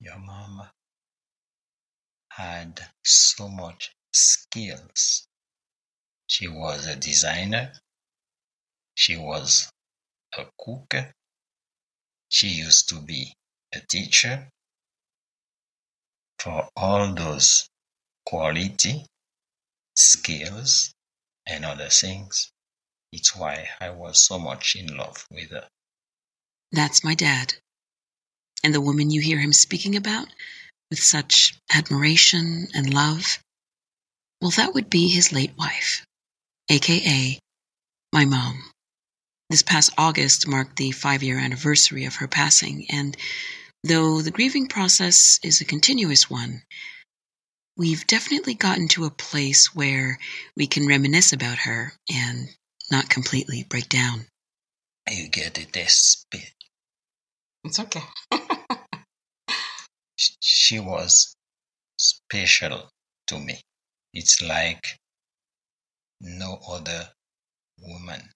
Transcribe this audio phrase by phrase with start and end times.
[0.00, 0.70] Your mom
[2.30, 5.26] had so much skills.
[6.28, 7.72] She was a designer.
[8.94, 9.70] She was
[10.36, 10.94] a cook.
[12.28, 13.34] She used to be
[13.72, 14.50] a teacher.
[16.38, 17.68] For all those
[18.24, 19.06] quality,
[19.96, 20.94] skills,
[21.46, 22.52] and other things,
[23.10, 25.68] it's why I was so much in love with her.
[26.70, 27.54] That's my dad.
[28.64, 30.28] And the woman you hear him speaking about
[30.90, 33.38] with such admiration and love,
[34.40, 36.04] well, that would be his late wife,
[36.68, 37.38] aka
[38.12, 38.70] my mom.
[39.50, 43.16] This past August marked the five year anniversary of her passing, and
[43.82, 46.62] though the grieving process is a continuous one,
[47.76, 50.18] we've definitely gotten to a place where
[50.56, 52.48] we can reminisce about her and
[52.90, 54.26] not completely break down.
[55.10, 56.57] You get it, SP.
[57.64, 58.02] It's okay.
[60.40, 61.34] She was
[61.96, 62.90] special
[63.28, 63.60] to me.
[64.12, 64.98] It's like
[66.20, 67.10] no other
[67.78, 68.30] woman.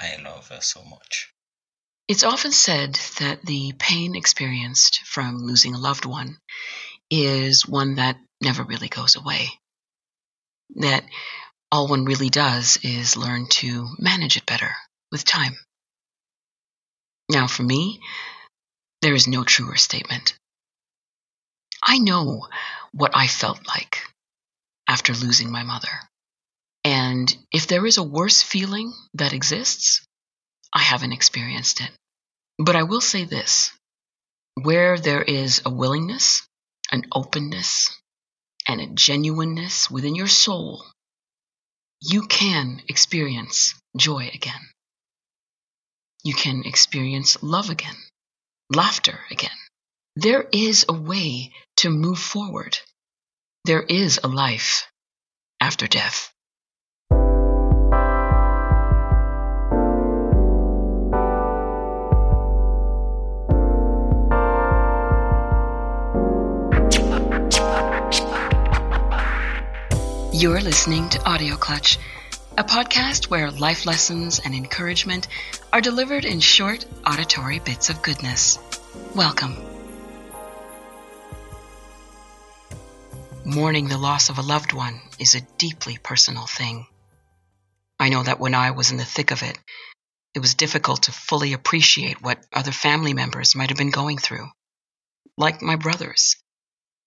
[0.00, 1.32] I love her so much.
[2.08, 6.38] It's often said that the pain experienced from losing a loved one
[7.10, 9.48] is one that never really goes away.
[10.76, 11.04] That
[11.70, 14.74] all one really does is learn to manage it better
[15.10, 15.56] with time.
[17.28, 18.00] Now, for me,
[19.02, 20.34] there is no truer statement.
[21.82, 22.48] I know
[22.92, 24.02] what I felt like
[24.88, 25.88] after losing my mother.
[26.84, 30.06] And if there is a worse feeling that exists,
[30.72, 31.90] I haven't experienced it.
[32.58, 33.72] But I will say this
[34.54, 36.46] where there is a willingness,
[36.92, 37.90] an openness,
[38.68, 40.84] and a genuineness within your soul,
[42.00, 44.60] you can experience joy again.
[46.24, 47.96] You can experience love again,
[48.74, 49.50] laughter again.
[50.16, 52.78] There is a way to move forward.
[53.66, 54.86] There is a life
[55.60, 56.32] after death.
[70.32, 71.98] You're listening to Audio Clutch,
[72.56, 75.28] a podcast where life lessons and encouragement
[75.72, 78.58] are delivered in short auditory bits of goodness.
[79.14, 79.56] Welcome.
[83.44, 86.86] Mourning the loss of a loved one is a deeply personal thing.
[87.98, 89.58] I know that when I was in the thick of it,
[90.34, 94.48] it was difficult to fully appreciate what other family members might have been going through,
[95.36, 96.36] like my brothers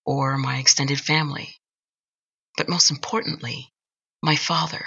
[0.06, 1.58] or my extended family
[2.58, 3.72] but most importantly,
[4.22, 4.84] my father.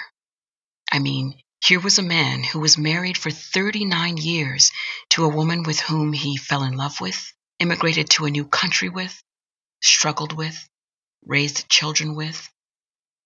[0.91, 4.71] I mean, here was a man who was married for 39 years
[5.11, 8.89] to a woman with whom he fell in love with, immigrated to a new country
[8.89, 9.23] with,
[9.81, 10.67] struggled with,
[11.25, 12.49] raised children with,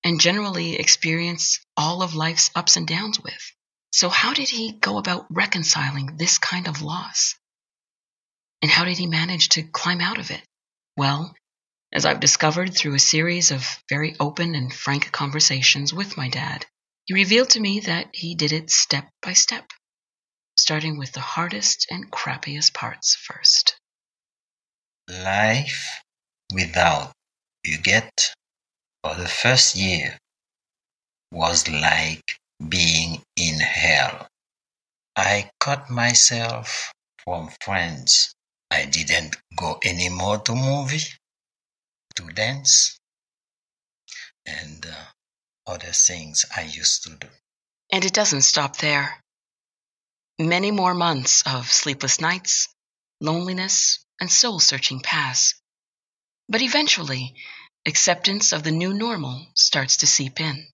[0.03, 3.51] and generally experienced all of life's ups and downs with.
[3.91, 7.35] So, how did he go about reconciling this kind of loss?
[8.61, 10.43] And how did he manage to climb out of it?
[10.97, 11.33] Well,
[11.93, 16.65] as I've discovered through a series of very open and frank conversations with my dad.
[17.05, 19.71] He revealed to me that he did it step by step,
[20.57, 23.79] starting with the hardest and crappiest parts first.
[25.07, 26.01] Life
[26.51, 27.13] without
[27.63, 28.33] Huguette
[29.03, 30.17] for the first year
[31.31, 32.39] was like
[32.69, 34.27] being in hell.
[35.15, 36.91] I cut myself
[37.23, 38.33] from friends.
[38.71, 41.05] I didn't go anymore to movie
[42.15, 42.97] to dance
[44.45, 45.05] and uh,
[45.67, 47.27] other things I used to do.
[47.91, 49.21] And it doesn't stop there.
[50.39, 52.67] Many more months of sleepless nights,
[53.21, 55.53] loneliness, and soul searching pass.
[56.49, 57.35] But eventually,
[57.85, 60.67] acceptance of the new normal starts to seep in.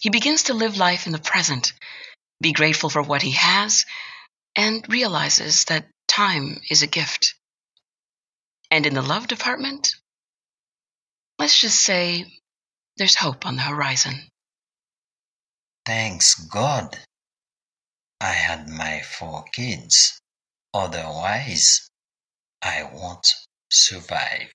[0.00, 1.72] He begins to live life in the present,
[2.40, 3.84] be grateful for what he has,
[4.56, 7.34] and realizes that time is a gift.
[8.70, 9.94] And in the love department,
[11.38, 12.26] Let's just say
[12.98, 14.28] there's hope on the horizon.
[15.86, 16.98] Thanks God
[18.20, 20.20] I had my four kids.
[20.74, 21.88] Otherwise,
[22.60, 23.26] I won't
[23.70, 24.52] survive.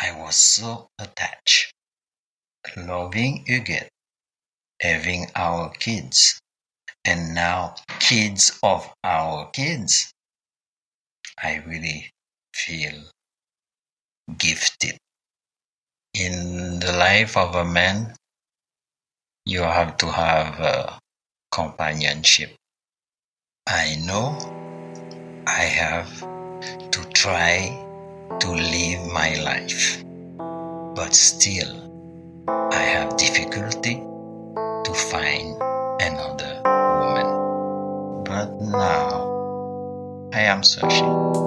[0.00, 1.72] I was so attached.
[2.76, 3.88] Loving Huguette,
[4.80, 6.38] having our kids,
[7.04, 10.12] and now kids of our kids.
[11.36, 12.10] I really
[12.54, 13.10] feel
[14.38, 14.98] gifted
[16.14, 18.12] in the life of a man,
[19.46, 20.92] you have to have uh,
[21.50, 22.54] companionship.
[23.66, 24.36] I know
[25.46, 26.10] I have
[26.90, 27.72] to try
[28.38, 30.04] to live my life,
[30.94, 31.72] but still
[32.48, 33.94] I have difficulty
[34.84, 35.56] to find
[36.02, 36.60] another
[37.00, 38.24] woman.
[38.24, 41.44] But now I am searching.